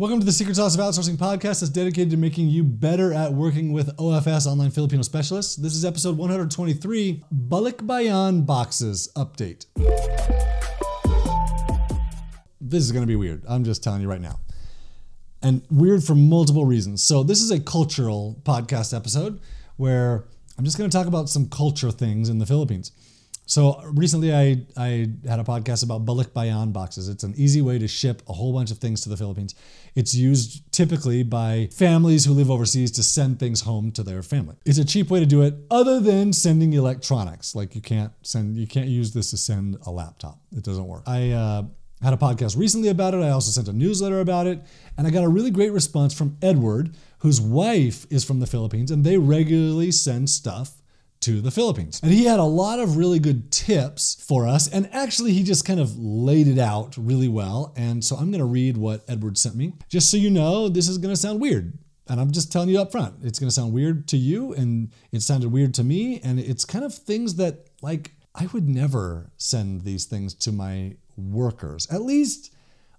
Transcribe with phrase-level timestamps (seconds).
[0.00, 3.34] Welcome to the Secret Sauce of Outsourcing podcast that's dedicated to making you better at
[3.34, 5.56] working with OFS online Filipino specialists.
[5.56, 9.66] This is episode 123 Balikbayan Boxes Update.
[12.62, 13.42] This is going to be weird.
[13.46, 14.40] I'm just telling you right now.
[15.42, 17.02] And weird for multiple reasons.
[17.02, 19.38] So, this is a cultural podcast episode
[19.76, 20.24] where
[20.56, 22.92] I'm just going to talk about some culture things in the Philippines.
[23.50, 27.08] So recently, I, I had a podcast about Balik balikbayan boxes.
[27.08, 29.56] It's an easy way to ship a whole bunch of things to the Philippines.
[29.96, 34.54] It's used typically by families who live overseas to send things home to their family.
[34.64, 37.56] It's a cheap way to do it, other than sending electronics.
[37.56, 40.38] Like you can't send, you can't use this to send a laptop.
[40.56, 41.02] It doesn't work.
[41.08, 41.62] I uh,
[42.02, 43.16] had a podcast recently about it.
[43.16, 44.62] I also sent a newsletter about it,
[44.96, 48.92] and I got a really great response from Edward, whose wife is from the Philippines,
[48.92, 50.79] and they regularly send stuff
[51.20, 52.00] to the Philippines.
[52.02, 54.68] And he had a lot of really good tips for us.
[54.68, 57.74] And actually, he just kind of laid it out really well.
[57.76, 59.74] And so I'm going to read what Edward sent me.
[59.88, 61.78] Just so you know, this is going to sound weird.
[62.08, 64.54] And I'm just telling you up front, it's going to sound weird to you.
[64.54, 66.20] And it sounded weird to me.
[66.24, 70.96] And it's kind of things that, like, I would never send these things to my
[71.16, 72.54] workers, at least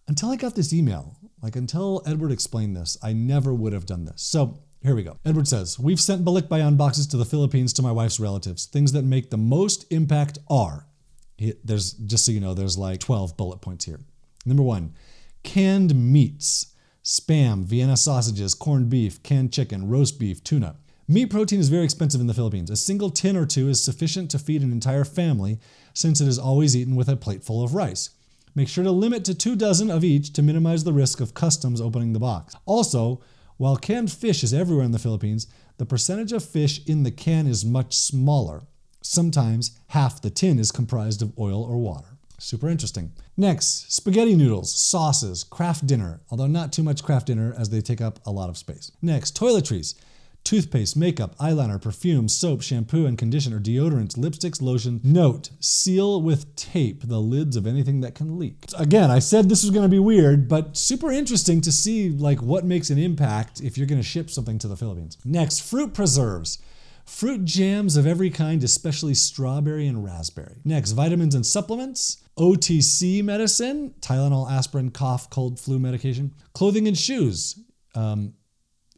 [0.07, 1.17] until I got this email.
[1.41, 4.21] Like, until Edward explained this, I never would have done this.
[4.21, 5.17] So, here we go.
[5.25, 8.65] Edward says, We've sent balikbayan boxes to the Philippines to my wife's relatives.
[8.65, 10.87] Things that make the most impact are,
[11.63, 13.99] there's just so you know, there's like 12 bullet points here.
[14.45, 14.93] Number one,
[15.43, 20.75] canned meats, spam, Vienna sausages, corned beef, canned chicken, roast beef, tuna.
[21.07, 22.69] Meat protein is very expensive in the Philippines.
[22.69, 25.59] A single tin or two is sufficient to feed an entire family
[25.93, 28.11] since it is always eaten with a plateful of rice.
[28.55, 31.81] Make sure to limit to two dozen of each to minimize the risk of customs
[31.81, 32.55] opening the box.
[32.65, 33.21] Also,
[33.61, 35.45] while canned fish is everywhere in the Philippines,
[35.77, 38.63] the percentage of fish in the can is much smaller.
[39.03, 42.17] Sometimes half the tin is comprised of oil or water.
[42.39, 43.11] Super interesting.
[43.37, 48.01] Next, spaghetti noodles, sauces, Kraft Dinner, although not too much Kraft Dinner as they take
[48.01, 48.91] up a lot of space.
[48.99, 49.93] Next, toiletries
[50.51, 54.99] toothpaste, makeup, eyeliner, perfume, soap, shampoo and conditioner, deodorants, lipsticks, lotion.
[55.01, 58.65] Note, seal with tape the lids of anything that can leak.
[58.77, 62.41] Again, I said this was going to be weird, but super interesting to see like
[62.41, 65.17] what makes an impact if you're going to ship something to the Philippines.
[65.23, 66.57] Next, fruit preserves.
[67.05, 70.57] Fruit jams of every kind, especially strawberry and raspberry.
[70.65, 72.17] Next, vitamins and supplements.
[72.37, 76.33] OTC medicine, Tylenol, aspirin, cough, cold, flu medication.
[76.51, 77.57] Clothing and shoes.
[77.95, 78.33] Um,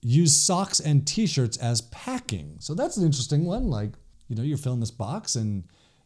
[0.04, 2.58] use socks and t-shirts as packing.
[2.60, 3.70] So that's an interesting one.
[3.70, 3.94] Like,
[4.28, 5.64] you know, you're filling this box and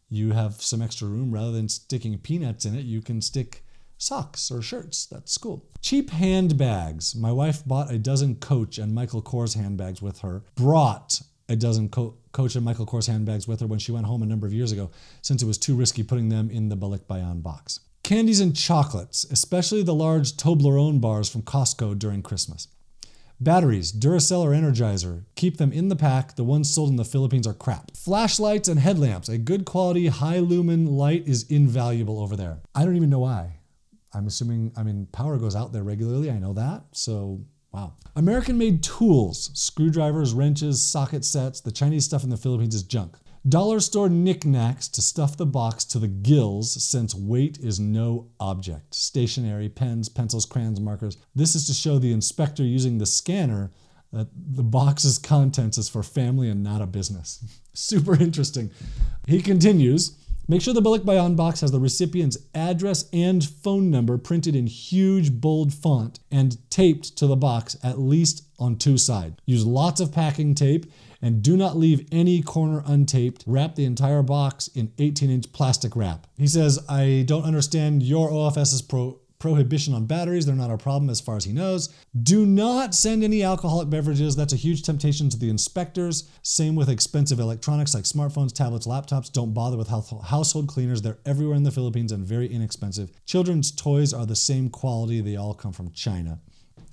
[0.08, 3.64] you have some extra room rather than sticking peanuts in it, you can stick
[3.98, 5.06] socks or shirts.
[5.06, 5.66] That's cool.
[5.82, 7.14] Cheap handbags.
[7.14, 10.44] My wife bought a dozen Coach and Michael Kors handbags with her.
[10.54, 14.22] Brought a dozen Co- Coach and Michael Kors handbags with her when she went home
[14.22, 14.90] a number of years ago,
[15.22, 17.80] since it was too risky putting them in the Balikbayan box.
[18.02, 22.68] Candies and chocolates, especially the large Toblerone bars from Costco during Christmas.
[23.40, 26.34] Batteries, Duracell or Energizer, keep them in the pack.
[26.34, 27.96] The ones sold in the Philippines are crap.
[27.96, 32.58] Flashlights and headlamps, a good quality high lumen light is invaluable over there.
[32.74, 33.58] I don't even know why.
[34.12, 36.32] I'm assuming, I mean, power goes out there regularly.
[36.32, 36.82] I know that.
[36.90, 37.40] So,
[37.72, 37.92] wow.
[38.16, 41.60] American made tools, screwdrivers, wrenches, socket sets.
[41.60, 43.16] The Chinese stuff in the Philippines is junk.
[43.46, 48.94] Dollar store knickknacks to stuff the box to the gills since weight is no object.
[48.94, 51.16] Stationery, pens, pencils, crayons, markers.
[51.34, 53.70] This is to show the inspector using the scanner
[54.12, 57.44] that the box's contents is for family and not a business.
[57.74, 58.70] Super interesting.
[59.26, 60.16] He continues.
[60.50, 65.30] Make sure the balikbayan box has the recipient's address and phone number printed in huge
[65.42, 69.36] bold font and taped to the box at least on two sides.
[69.44, 73.42] Use lots of packing tape and do not leave any corner untaped.
[73.46, 76.26] Wrap the entire box in 18 inch plastic wrap.
[76.38, 80.46] He says, I don't understand your OFS's pro- prohibition on batteries.
[80.46, 81.88] They're not a problem as far as he knows.
[82.22, 84.34] Do not send any alcoholic beverages.
[84.34, 86.28] That's a huge temptation to the inspectors.
[86.42, 89.32] Same with expensive electronics like smartphones, tablets, laptops.
[89.32, 91.02] Don't bother with household cleaners.
[91.02, 93.10] They're everywhere in the Philippines and very inexpensive.
[93.26, 95.20] Children's toys are the same quality.
[95.20, 96.40] They all come from China.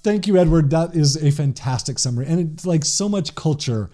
[0.04, 0.70] Thank you, Edward.
[0.70, 2.28] That is a fantastic summary.
[2.28, 3.90] And it's like so much culture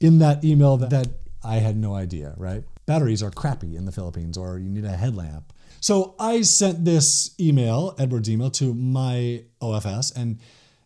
[0.00, 1.08] in that email that, that
[1.42, 2.62] I had no idea, right?
[2.86, 5.52] Batteries are crappy in the Philippines, or you need a headlamp.
[5.80, 10.38] So I sent this email, Edward's email, to my OFS, and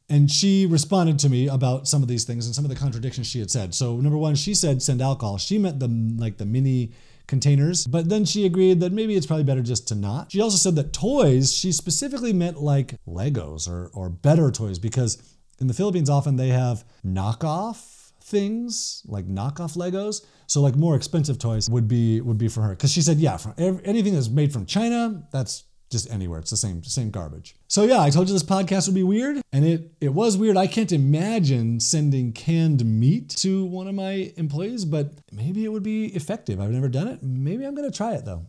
[0.08, 3.28] and she responded to me about some of these things and some of the contradictions
[3.28, 3.74] she had said.
[3.74, 5.38] So number one, she said send alcohol.
[5.38, 5.88] She meant the
[6.18, 6.92] like the mini
[7.28, 10.32] containers, but then she agreed that maybe it's probably better just to not.
[10.32, 15.22] She also said that toys, she specifically meant like Legos or or better toys because
[15.60, 20.24] in the Philippines often they have knockoff things like knockoff Legos.
[20.46, 23.36] So like more expensive toys would be would be for her because she said yeah,
[23.36, 26.38] from anything that's made from China, that's just anywhere.
[26.38, 27.56] It's the same same garbage.
[27.68, 30.56] So yeah, I told you this podcast would be weird, and it it was weird.
[30.56, 35.82] I can't imagine sending canned meat to one of my employees, but maybe it would
[35.82, 36.60] be effective.
[36.60, 37.22] I've never done it.
[37.22, 38.46] Maybe I'm gonna try it though.